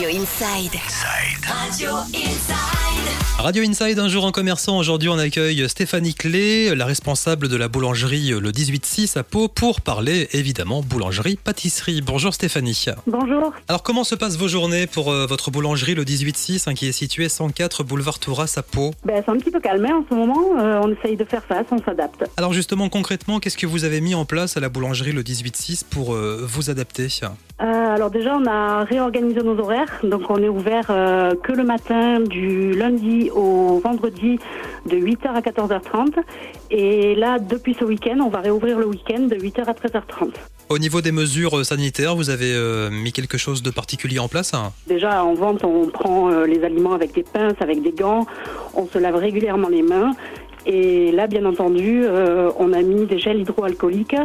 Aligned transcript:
Radio 0.00 0.18
Inside. 0.18 0.80
Radio 1.46 2.06
Inside. 2.14 2.79
Radio 3.38 3.62
Inside, 3.62 3.98
un 3.98 4.08
jour 4.08 4.26
en 4.26 4.32
commerçant. 4.32 4.76
Aujourd'hui, 4.76 5.08
on 5.08 5.18
accueille 5.18 5.66
Stéphanie 5.66 6.12
Clé, 6.12 6.74
la 6.74 6.84
responsable 6.84 7.48
de 7.48 7.56
la 7.56 7.68
boulangerie 7.68 8.28
le 8.38 8.50
18-6 8.52 9.18
à 9.18 9.22
Pau, 9.22 9.48
pour 9.48 9.80
parler 9.80 10.28
évidemment 10.32 10.82
boulangerie-pâtisserie. 10.82 12.02
Bonjour 12.02 12.34
Stéphanie. 12.34 12.84
Bonjour. 13.06 13.54
Alors, 13.68 13.82
comment 13.82 14.04
se 14.04 14.14
passent 14.14 14.36
vos 14.36 14.46
journées 14.46 14.86
pour 14.86 15.10
euh, 15.10 15.24
votre 15.24 15.50
boulangerie 15.50 15.94
le 15.94 16.04
18-6, 16.04 16.68
hein, 16.68 16.74
qui 16.74 16.86
est 16.86 16.92
située 16.92 17.30
104 17.30 17.82
boulevard 17.82 18.18
Touras 18.18 18.52
à 18.58 18.62
Pau? 18.62 18.90
Ben, 19.06 19.22
c'est 19.24 19.32
un 19.32 19.38
petit 19.38 19.50
peu 19.50 19.60
calmé 19.60 19.90
en 19.90 20.04
ce 20.08 20.14
moment. 20.14 20.58
euh, 20.58 20.80
on 20.84 20.92
essaye 20.92 21.16
de 21.16 21.24
faire 21.24 21.42
face, 21.42 21.66
on 21.70 21.82
s'adapte. 21.82 22.24
Alors, 22.36 22.52
justement, 22.52 22.90
concrètement, 22.90 23.40
qu'est-ce 23.40 23.56
que 23.56 23.66
vous 23.66 23.84
avez 23.84 24.02
mis 24.02 24.14
en 24.14 24.26
place 24.26 24.58
à 24.58 24.60
la 24.60 24.68
boulangerie 24.68 25.12
le 25.12 25.22
18-6 25.22 25.84
pour 25.88 26.14
euh, 26.14 26.44
vous 26.46 26.68
adapter? 26.68 27.08
Euh, 27.60 27.94
alors 27.94 28.10
déjà, 28.10 28.36
on 28.36 28.46
a 28.46 28.84
réorganisé 28.84 29.42
nos 29.42 29.58
horaires. 29.58 30.00
Donc 30.02 30.22
on 30.30 30.42
est 30.42 30.48
ouvert 30.48 30.86
euh, 30.90 31.34
que 31.42 31.52
le 31.52 31.62
matin 31.62 32.20
du 32.20 32.72
lundi 32.72 32.99
au 33.30 33.80
vendredi 33.80 34.38
de 34.86 34.96
8h 34.96 35.28
à 35.28 35.40
14h30. 35.40 36.14
Et 36.70 37.14
là, 37.14 37.38
depuis 37.38 37.76
ce 37.78 37.84
week-end, 37.84 38.18
on 38.20 38.28
va 38.28 38.40
réouvrir 38.40 38.78
le 38.78 38.86
week-end 38.86 39.22
de 39.22 39.36
8h 39.36 39.64
à 39.64 39.72
13h30. 39.72 40.32
Au 40.70 40.78
niveau 40.78 41.00
des 41.00 41.10
mesures 41.10 41.58
euh, 41.58 41.64
sanitaires, 41.64 42.14
vous 42.14 42.30
avez 42.30 42.52
euh, 42.54 42.90
mis 42.90 43.12
quelque 43.12 43.36
chose 43.36 43.60
de 43.60 43.70
particulier 43.70 44.20
en 44.20 44.28
place 44.28 44.54
hein? 44.54 44.72
Déjà, 44.86 45.24
en 45.24 45.34
vente, 45.34 45.64
on 45.64 45.88
prend 45.88 46.30
euh, 46.30 46.46
les 46.46 46.62
aliments 46.62 46.92
avec 46.92 47.12
des 47.12 47.24
pinces, 47.24 47.56
avec 47.58 47.82
des 47.82 47.90
gants. 47.90 48.24
On 48.74 48.86
se 48.86 48.96
lave 48.98 49.16
régulièrement 49.16 49.68
les 49.68 49.82
mains. 49.82 50.12
Et 50.66 51.10
là, 51.12 51.26
bien 51.26 51.44
entendu, 51.44 52.02
euh, 52.04 52.50
on 52.58 52.72
a 52.72 52.82
mis 52.82 53.06
des 53.06 53.18
gels 53.18 53.40
hydroalcooliques, 53.40 54.16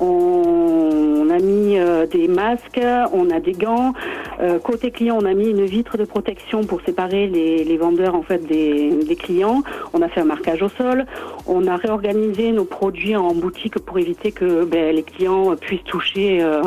on, 0.00 1.28
a 1.30 1.38
mis 1.38 1.78
euh, 1.78 2.06
des 2.06 2.28
masques, 2.28 2.80
on 3.12 3.30
a 3.30 3.40
des 3.40 3.52
gants. 3.52 3.92
Euh, 4.40 4.58
côté 4.58 4.90
client, 4.90 5.18
on 5.20 5.24
a 5.24 5.34
mis 5.34 5.50
une 5.50 5.64
vitre 5.64 5.98
de 5.98 6.04
protection 6.04 6.64
pour 6.64 6.80
séparer 6.82 7.26
les, 7.26 7.64
les 7.64 7.76
vendeurs 7.76 8.14
en 8.14 8.22
fait 8.22 8.38
des, 8.46 8.90
des 9.04 9.16
clients. 9.16 9.62
On 9.92 10.02
a 10.02 10.08
fait 10.08 10.20
un 10.20 10.24
marquage 10.24 10.62
au 10.62 10.68
sol. 10.68 11.04
On 11.46 11.66
a 11.66 11.76
réorganisé 11.76 12.52
nos 12.52 12.64
produits 12.64 13.16
en 13.16 13.34
boutique 13.34 13.78
pour 13.78 13.98
éviter 13.98 14.32
que 14.32 14.64
ben, 14.64 14.94
les 14.94 15.02
clients 15.02 15.54
puissent 15.56 15.84
toucher 15.84 16.42
euh, 16.42 16.62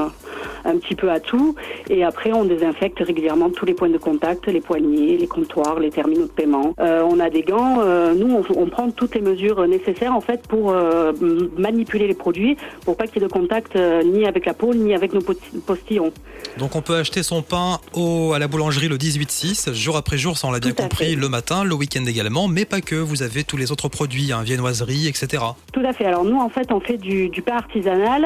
un 0.66 0.78
petit 0.78 0.96
peu 0.96 1.12
à 1.12 1.20
tout. 1.20 1.56
Et 1.90 2.04
après, 2.04 2.32
on 2.34 2.46
désinfecte 2.46 3.00
régulièrement 3.00 3.50
tous 3.50 3.66
les 3.66 3.74
points 3.74 3.90
de 3.90 3.98
contact, 3.98 4.48
les 4.48 4.62
poignées, 4.62 5.18
les 5.18 5.28
comptoirs, 5.28 5.80
les 5.80 5.92
terminaux 5.92 6.24
de 6.26 6.32
paiement. 6.32 6.74
Euh, 6.80 7.02
on 7.10 7.20
a 7.20 7.30
des 7.30 7.44
gants. 7.44 7.82
euh, 7.82 8.14
nous, 8.14 8.34
on, 8.36 8.44
on 8.62 8.68
prend 8.68 8.90
toutes 8.92 9.16
les 9.16 9.22
mesures 9.22 9.68
nécessaires 9.68 10.14
en 10.14 10.22
fait 10.22 10.48
pour 10.48 10.72
euh, 10.72 11.12
manipuler 11.58 12.08
les 12.08 12.14
produits, 12.14 12.58
pour 12.84 12.98
pas 12.98 13.08
qu'il 13.08 13.22
y 13.22 13.26
ait 13.26 13.28
de 13.28 13.32
contact 13.32 13.76
ni 13.76 14.26
avec 14.26 14.46
la 14.46 14.54
peau 14.54 14.74
ni 14.74 14.94
avec 14.94 15.14
nos 15.14 15.22
postillons. 15.66 16.12
Donc 16.58 16.76
on 16.76 16.82
peut 16.82 16.96
acheter 16.96 17.24
son 17.24 17.42
pain 17.42 17.80
au, 17.94 18.34
à 18.34 18.40
la 18.40 18.48
boulangerie 18.48 18.88
le 18.88 18.98
18-6, 18.98 19.74
jour 19.74 19.98
après 19.98 20.18
jour, 20.18 20.38
ça 20.38 20.48
on 20.48 20.52
l'a 20.52 20.60
bien 20.60 20.72
compris, 20.72 21.12
fait. 21.12 21.16
le 21.16 21.30
matin, 21.30 21.64
le 21.64 21.76
week-end 21.76 22.06
également, 22.06 22.48
mais 22.48 22.66
pas 22.66 22.82
que, 22.82 22.96
vous 22.96 23.24
avez 23.24 23.44
tous 23.44 23.58
les 23.58 23.72
autres 23.72 23.90
produits, 23.90 24.32
hein, 24.32 24.42
viennoiserie, 24.44 25.08
etc. 25.08 25.44
Tout 25.74 25.82
à 25.86 25.94
fait. 25.94 26.06
Alors 26.06 26.24
nous, 26.24 26.38
en 26.40 26.50
fait, 26.50 26.72
on 26.72 26.80
fait 26.80 26.98
du, 26.98 27.30
du 27.30 27.42
pain 27.42 27.58
artisanal. 27.58 28.26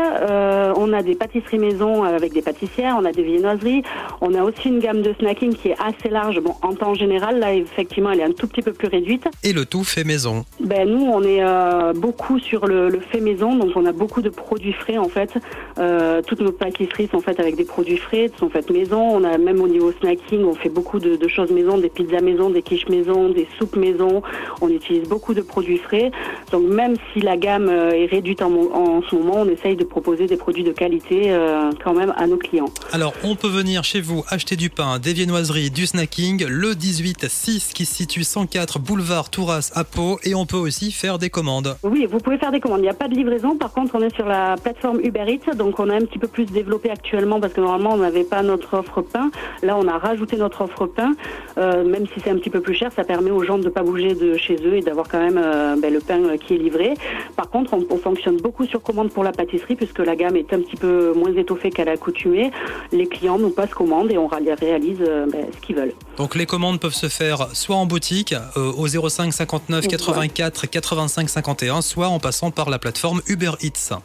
On 0.75 0.93
a 0.93 1.01
des 1.01 1.15
pâtisseries 1.15 1.59
maison 1.59 2.03
avec 2.03 2.28
des 2.33 2.41
pâtissières, 2.41 2.95
on 2.99 3.05
a 3.05 3.11
des 3.11 3.23
viennoiseries. 3.23 3.83
On 4.21 4.33
a 4.33 4.43
aussi 4.43 4.67
une 4.67 4.79
gamme 4.79 5.01
de 5.01 5.13
snacking 5.19 5.55
qui 5.55 5.69
est 5.69 5.77
assez 5.79 6.09
large. 6.09 6.39
Bon, 6.39 6.55
en 6.61 6.73
temps 6.73 6.93
général, 6.93 7.39
là, 7.39 7.53
effectivement, 7.53 8.11
elle 8.11 8.19
est 8.21 8.23
un 8.23 8.31
tout 8.31 8.47
petit 8.47 8.61
peu 8.61 8.73
plus 8.73 8.87
réduite. 8.87 9.25
Et 9.43 9.53
le 9.53 9.65
tout 9.65 9.83
fait 9.83 10.03
maison. 10.03 10.45
Ben 10.59 10.89
nous, 10.89 11.05
on 11.05 11.21
est 11.23 11.43
euh, 11.43 11.93
beaucoup 11.93 12.39
sur 12.39 12.67
le, 12.67 12.89
le 12.89 12.99
fait 12.99 13.21
maison, 13.21 13.55
donc 13.55 13.71
on 13.75 13.85
a 13.85 13.91
beaucoup 13.91 14.21
de 14.21 14.29
produits 14.29 14.73
frais 14.73 14.97
en 14.97 15.09
fait. 15.09 15.37
Euh, 15.77 16.21
toutes 16.25 16.41
nos 16.41 16.51
pâtisseries 16.51 17.07
sont 17.11 17.21
faites 17.21 17.39
avec 17.39 17.55
des 17.55 17.63
produits 17.63 17.97
frais, 17.97 18.29
sont 18.39 18.49
faites 18.49 18.69
maison. 18.69 19.01
On 19.01 19.23
a 19.23 19.37
même 19.37 19.61
au 19.61 19.67
niveau 19.67 19.91
snacking, 19.99 20.43
on 20.43 20.55
fait 20.55 20.69
beaucoup 20.69 20.99
de, 20.99 21.15
de 21.15 21.27
choses 21.27 21.51
maison, 21.51 21.77
des 21.77 21.89
pizzas 21.89 22.21
maison, 22.21 22.49
des 22.49 22.61
quiches 22.61 22.89
maison, 22.89 23.29
des 23.29 23.47
soupes 23.57 23.75
maison. 23.75 24.21
On 24.61 24.69
utilise 24.69 25.07
beaucoup 25.07 25.33
de 25.33 25.41
produits 25.41 25.77
frais. 25.77 26.11
Donc 26.51 26.63
même 26.63 26.95
si 27.11 27.21
la 27.21 27.37
gamme 27.37 27.69
euh, 27.69 27.91
est 27.91 28.05
réduite 28.05 28.41
en, 28.41 29.01
ce 29.01 29.15
moment, 29.15 29.37
on 29.37 29.49
essaye 29.49 29.75
de 29.75 29.83
proposer 29.83 30.27
des 30.27 30.37
produits 30.37 30.63
de 30.63 30.71
qualité 30.71 31.31
euh, 31.31 31.71
quand 31.83 31.93
même 31.93 32.13
à 32.19 32.27
nos 32.27 32.37
clients. 32.37 32.69
Alors 32.91 33.13
on 33.23 33.35
peut 33.35 33.47
venir 33.47 33.83
chez 33.83 34.01
vous 34.01 34.23
acheter 34.29 34.55
du 34.55 34.69
pain, 34.69 34.99
des 34.99 35.13
viennoiseries, 35.13 35.71
du 35.71 35.85
snacking, 35.85 36.45
le 36.45 36.73
18-6 36.73 37.73
qui 37.73 37.85
se 37.85 37.95
situe 37.95 38.23
104 38.23 38.79
boulevard 38.79 39.29
Touras 39.29 39.71
à 39.73 39.83
Pau, 39.83 40.19
et 40.23 40.35
on 40.35 40.45
peut 40.45 40.57
aussi 40.57 40.91
faire 40.91 41.17
des 41.17 41.29
commandes. 41.29 41.77
Oui, 41.83 42.05
vous 42.09 42.19
pouvez 42.19 42.37
faire 42.37 42.51
des 42.51 42.59
commandes. 42.59 42.79
Il 42.79 42.83
n'y 42.83 42.89
a 42.89 42.93
pas 42.93 43.07
de 43.07 43.15
livraison. 43.15 43.57
Par 43.57 43.71
contre, 43.71 43.95
on 43.95 44.01
est 44.01 44.13
sur 44.13 44.25
la 44.25 44.55
plateforme 44.61 44.99
Uber 45.01 45.25
Eats, 45.27 45.55
donc 45.55 45.79
on 45.79 45.89
a 45.89 45.95
un 45.95 46.01
petit 46.01 46.19
peu 46.19 46.27
plus 46.27 46.45
développé 46.45 46.89
actuellement 46.89 47.39
parce 47.39 47.53
que 47.53 47.61
normalement 47.61 47.93
on 47.93 47.97
n'avait 47.97 48.23
pas 48.23 48.43
notre 48.43 48.77
offre 48.77 49.01
pain. 49.01 49.31
Là, 49.63 49.77
on 49.77 49.87
a 49.87 49.97
rajouté 49.97 50.37
notre 50.37 50.61
offre 50.61 50.85
pain. 50.85 51.13
Euh, 51.57 51.83
même 51.83 52.05
si 52.07 52.19
c'est 52.23 52.29
un 52.29 52.37
petit 52.37 52.49
peu 52.49 52.61
plus 52.61 52.73
cher, 52.73 52.91
ça 52.91 53.03
permet 53.03 53.31
aux 53.31 53.43
gens 53.43 53.57
de 53.57 53.65
ne 53.65 53.69
pas 53.69 53.83
bouger 53.83 54.13
de 54.13 54.37
chez 54.37 54.55
eux 54.55 54.75
et 54.75 54.81
d'avoir 54.81 55.07
quand 55.07 55.19
même 55.19 55.39
euh, 55.41 55.75
ben, 55.81 55.93
le 55.93 55.99
pain 55.99 56.23
euh, 56.23 56.37
qui 56.37 56.55
est 56.55 56.57
livré. 56.57 56.93
Par 57.35 57.49
contre, 57.49 57.73
on, 57.73 57.85
on 57.89 57.97
fonctionne 57.97 58.37
beaucoup 58.37 58.65
sur 58.65 58.81
commande 58.81 59.11
pour 59.11 59.23
la 59.23 59.31
pâtisserie 59.31 59.75
puisque 59.75 59.99
la 59.99 60.15
gamme 60.15 60.35
est 60.35 60.53
un 60.53 60.59
petit 60.59 60.75
peu 60.75 61.13
moins 61.13 61.33
étoffée 61.33 61.69
qu'à 61.69 61.85
l'accoutumée. 62.09 62.51
Les 62.91 63.07
clients 63.07 63.37
nous 63.39 63.49
passent 63.49 63.69
commande 63.73 64.11
et 64.11 64.17
on 64.17 64.27
ré- 64.27 64.53
réalise 64.59 64.99
euh, 65.01 65.25
ben, 65.31 65.45
ce 65.53 65.65
qu'ils 65.65 65.75
veulent. 65.75 65.93
Donc 66.17 66.35
les 66.35 66.45
commandes 66.45 66.79
peuvent 66.79 66.93
se 66.93 67.07
faire 67.09 67.47
soit 67.53 67.75
en 67.75 67.85
boutique 67.85 68.33
euh, 68.57 68.71
au 68.73 68.87
05 68.87 69.31
59 69.33 69.87
84 69.87 70.67
85 70.67 71.29
51, 71.29 71.81
soit 71.81 72.07
en 72.07 72.19
passant 72.19 72.51
par 72.51 72.69
la 72.69 72.79
plateforme 72.79 73.21
Uber 73.27 73.51
Eats. 73.61 73.99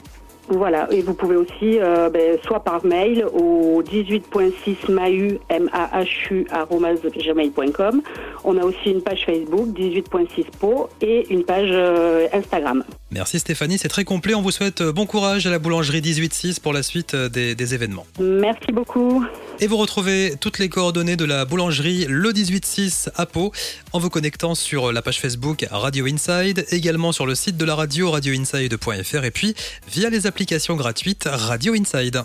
Voilà, 0.48 0.88
et 0.90 1.00
vous 1.00 1.14
pouvez 1.14 1.36
aussi, 1.36 1.78
euh, 1.78 2.10
ben, 2.10 2.38
soit 2.44 2.60
par 2.60 2.84
mail 2.84 3.24
au 3.32 3.82
18.6 3.82 4.90
mahu, 4.90 5.38
m 5.48 5.70
a 5.72 6.02
h 6.02 6.32
u 6.32 6.46
arobase 6.50 7.00
gmail.com. 7.00 8.02
On 8.44 8.58
a 8.58 8.64
aussi 8.64 8.90
une 8.90 9.00
page 9.00 9.24
Facebook, 9.24 9.68
18.6 9.68 10.44
po, 10.60 10.88
et 11.00 11.26
une 11.32 11.44
page 11.44 11.70
euh, 11.70 12.26
Instagram. 12.32 12.84
Merci 13.10 13.38
Stéphanie, 13.38 13.78
c'est 13.78 13.88
très 13.88 14.04
complet. 14.04 14.34
On 14.34 14.42
vous 14.42 14.50
souhaite 14.50 14.82
euh, 14.82 14.92
bon 14.92 15.06
courage 15.06 15.46
à 15.46 15.50
la 15.50 15.58
boulangerie 15.58 16.00
18-6 16.00 16.60
pour 16.60 16.72
la 16.72 16.82
suite 16.82 17.16
des, 17.16 17.54
des 17.54 17.74
événements. 17.74 18.06
Merci 18.20 18.72
beaucoup. 18.72 19.24
Et 19.60 19.68
vous 19.68 19.76
retrouvez 19.76 20.34
toutes 20.40 20.58
les 20.58 20.68
coordonnées 20.68 21.16
de 21.16 21.24
la 21.24 21.44
boulangerie 21.44 22.06
le 22.08 22.32
18-6 22.32 23.08
à 23.14 23.24
Pau 23.24 23.52
en 23.92 24.00
vous 24.00 24.10
connectant 24.10 24.56
sur 24.56 24.90
la 24.90 25.00
page 25.00 25.20
Facebook 25.20 25.64
Radio 25.70 26.06
Inside, 26.06 26.66
également 26.70 27.12
sur 27.12 27.24
le 27.24 27.36
site 27.36 27.56
de 27.56 27.64
la 27.64 27.76
radio 27.76 28.10
radioinside.fr 28.10 29.24
et 29.24 29.30
puis 29.30 29.54
via 29.88 30.10
les 30.10 30.26
applications 30.26 30.74
gratuites 30.74 31.28
Radio 31.30 31.74
Inside. 31.74 32.24